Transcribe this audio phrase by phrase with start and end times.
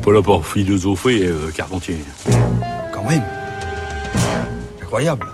[0.00, 1.98] pas là pour philosopher, euh, Carpentier.
[2.92, 3.22] Quand même.
[4.80, 5.26] Incroyable.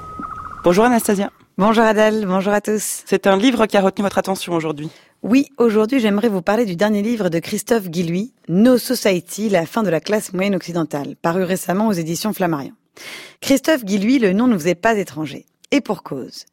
[0.65, 1.31] Bonjour Anastasia.
[1.57, 3.03] Bonjour Adèle, bonjour à tous.
[3.07, 4.91] C'est un livre qui a retenu votre attention aujourd'hui.
[5.23, 9.83] Oui, aujourd'hui j'aimerais vous parler du dernier livre de Christophe Guilluy, No Society, la fin
[9.83, 12.73] de la classe moyenne occidentale, paru récemment aux éditions Flammarion.
[13.41, 15.47] Christophe Guilluy, le nom ne vous est pas étranger.
[15.71, 16.45] Et pour cause.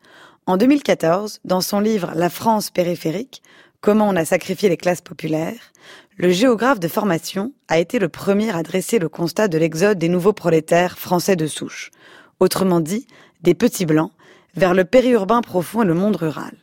[0.45, 3.41] En 2014, dans son livre La France périphérique,
[3.83, 5.73] Comment on a sacrifié les classes populaires,
[6.15, 10.07] le géographe de formation a été le premier à dresser le constat de l'exode des
[10.07, 11.91] nouveaux prolétaires français de souche,
[12.39, 13.05] autrement dit,
[13.41, 14.13] des petits blancs,
[14.55, 16.55] vers le périurbain profond et le monde rural.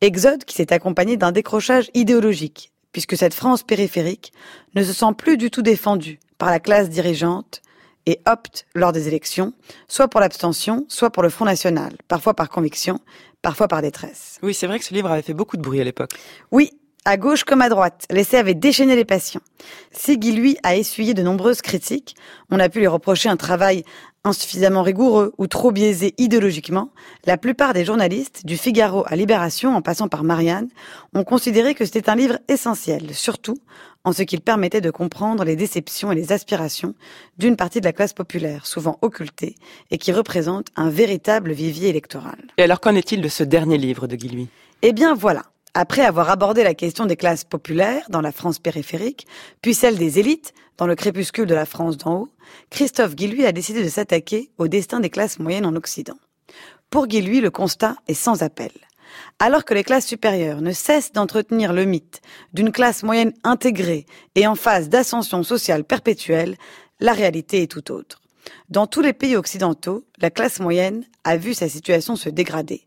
[0.00, 4.32] Exode qui s'est accompagné d'un décrochage idéologique, puisque cette France périphérique
[4.76, 7.62] ne se sent plus du tout défendue par la classe dirigeante
[8.06, 9.52] et opte lors des élections,
[9.88, 13.00] soit pour l'abstention, soit pour le Front National, parfois par conviction,
[13.42, 14.38] parfois par détresse.
[14.42, 16.12] Oui, c'est vrai que ce livre avait fait beaucoup de bruit à l'époque.
[16.50, 16.70] Oui,
[17.04, 19.42] à gauche comme à droite, l'essai avait déchaîné les passions.
[19.92, 22.16] Si Guy, lui, a essuyé de nombreuses critiques,
[22.50, 23.84] on a pu lui reprocher un travail
[24.24, 26.90] insuffisamment rigoureux ou trop biaisé idéologiquement,
[27.26, 30.68] la plupart des journalistes, du Figaro à Libération en passant par Marianne,
[31.14, 33.58] ont considéré que c'était un livre essentiel, surtout
[34.02, 36.94] en ce qu'il permettait de comprendre les déceptions et les aspirations
[37.38, 39.56] d'une partie de la classe populaire, souvent occultée,
[39.90, 42.38] et qui représente un véritable vivier électoral.
[42.56, 44.48] Et alors qu'en est-il de ce dernier livre de Guy
[44.82, 45.42] Eh bien voilà,
[45.74, 49.26] après avoir abordé la question des classes populaires dans la France périphérique,
[49.60, 52.28] puis celle des élites dans le crépuscule de la France d'en haut,
[52.70, 56.16] Christophe Guilluy a décidé de s'attaquer au destin des classes moyennes en Occident.
[56.90, 58.70] Pour Guilluy, le constat est sans appel.
[59.38, 62.20] Alors que les classes supérieures ne cessent d'entretenir le mythe
[62.52, 66.56] d'une classe moyenne intégrée et en phase d'ascension sociale perpétuelle,
[67.00, 68.20] la réalité est tout autre.
[68.68, 72.82] Dans tous les pays occidentaux, la classe moyenne a vu sa situation se dégrader.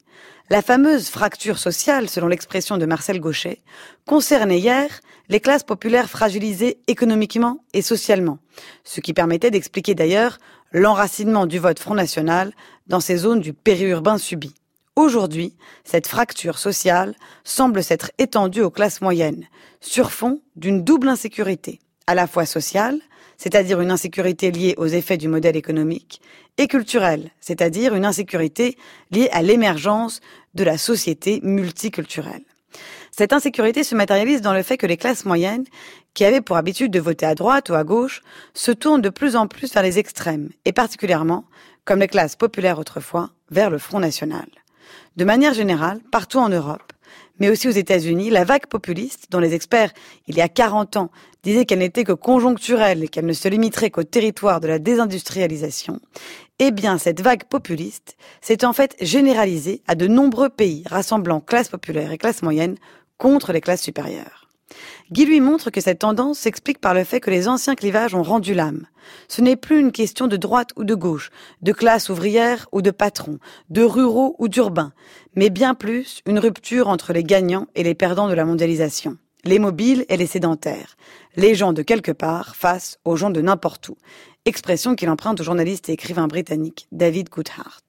[0.50, 3.62] La fameuse fracture sociale, selon l'expression de Marcel Gauchet,
[4.06, 4.88] concernait hier
[5.30, 8.40] les classes populaires fragilisées économiquement et socialement,
[8.86, 10.38] ce qui permettait d'expliquer d'ailleurs
[10.72, 12.54] l'enracinement du vote Front National
[12.88, 14.54] dans ces zones du périurbain subi.
[14.96, 19.46] Aujourd'hui, cette fracture sociale semble s'être étendue aux classes moyennes,
[19.82, 23.00] sur fond d'une double insécurité, à la fois sociale,
[23.38, 26.22] c'est-à-dire une insécurité liée aux effets du modèle économique,
[26.58, 28.78] et culturelle, c'est-à-dire une insécurité
[29.12, 30.22] liée à l'émergence
[30.56, 32.44] de la société multiculturelle.
[33.12, 35.66] Cette insécurité se matérialise dans le fait que les classes moyennes,
[36.14, 38.22] qui avaient pour habitude de voter à droite ou à gauche,
[38.54, 41.46] se tournent de plus en plus vers les extrêmes, et particulièrement,
[41.86, 44.48] comme les classes populaires autrefois, vers le Front National.
[45.16, 46.87] De manière générale, partout en Europe,
[47.40, 49.92] mais aussi aux États-Unis, la vague populiste, dont les experts,
[50.28, 51.12] il y a 40 ans,
[51.44, 56.00] disaient qu'elle n'était que conjoncturelle et qu'elle ne se limiterait qu'au territoire de la désindustrialisation,
[56.60, 61.70] eh bien, cette vague populiste s'est en fait généralisée à de nombreux pays rassemblant classe
[61.70, 62.78] populaire et classe moyenne
[63.18, 64.47] contre les classes supérieures.
[65.12, 68.24] Guy lui montre que cette tendance s'explique par le fait que les anciens clivages ont
[68.24, 68.88] rendu l'âme.
[69.30, 72.92] Ce n'est plus une question de droite ou de gauche, de classe ouvrière ou de
[72.92, 73.40] patron,
[73.70, 74.92] de ruraux ou d'urbains,
[75.36, 79.60] mais bien plus une rupture entre les gagnants et les perdants de la mondialisation, les
[79.60, 80.98] mobiles et les sédentaires,
[81.38, 83.98] les gens de quelque part face aux gens de n'importe où,
[84.44, 87.82] expression qu'il emprunte au journaliste et écrivain britannique David Coulthard.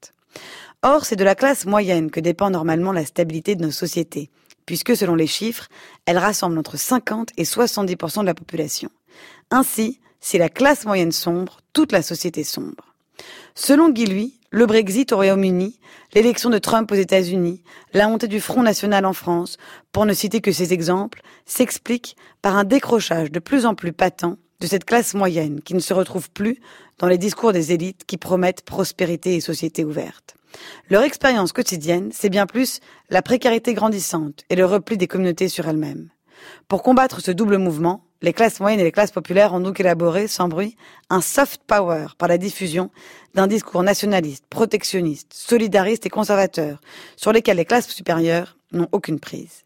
[0.81, 4.29] Or, c'est de la classe moyenne que dépend normalement la stabilité de nos sociétés,
[4.69, 5.67] puisque selon les chiffres,
[6.05, 8.91] elle rassemble entre 50 et 70% de la population.
[9.49, 12.93] Ainsi, si la classe moyenne sombre, toute la société sombre.
[13.55, 15.79] Selon Guy le Brexit au Royaume-Uni,
[16.13, 17.63] l'élection de Trump aux États-Unis,
[17.95, 19.57] la montée du Front National en France,
[19.91, 24.37] pour ne citer que ces exemples, s'expliquent par un décrochage de plus en plus patent
[24.59, 26.59] de cette classe moyenne qui ne se retrouve plus
[26.99, 30.35] dans les discours des élites qui promettent prospérité et société ouverte.
[30.89, 32.79] Leur expérience quotidienne, c'est bien plus
[33.09, 36.09] la précarité grandissante et le repli des communautés sur elles-mêmes.
[36.67, 40.27] Pour combattre ce double mouvement, les classes moyennes et les classes populaires ont donc élaboré,
[40.27, 40.75] sans bruit,
[41.09, 42.91] un soft power par la diffusion
[43.33, 46.81] d'un discours nationaliste, protectionniste, solidariste et conservateur,
[47.15, 49.63] sur lesquels les classes supérieures n'ont aucune prise.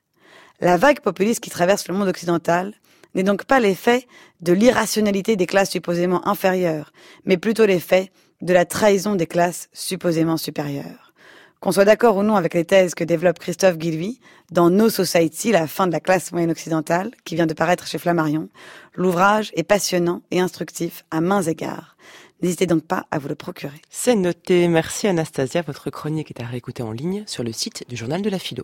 [0.62, 2.74] La vague populiste qui traverse le monde occidental
[3.16, 4.08] n'est donc pas l'effet
[4.42, 6.94] de l'irrationalité des classes supposément inférieures,
[7.26, 8.12] mais plutôt l'effet
[8.44, 11.14] de la trahison des classes supposément supérieures.
[11.62, 14.20] Qu'on soit d'accord ou non avec les thèses que développe Christophe Guilluy
[14.52, 17.98] dans No Society, la fin de la classe moyenne occidentale, qui vient de paraître chez
[17.98, 18.50] Flammarion,
[18.96, 21.96] l'ouvrage est passionnant et instructif à mains égards.
[22.42, 23.82] N'hésitez donc pas à vous le procurer.
[23.90, 24.68] C'est noté.
[24.68, 25.62] Merci Anastasia.
[25.62, 28.62] Votre chronique est à réécouter en ligne sur le site du Journal de la Philo.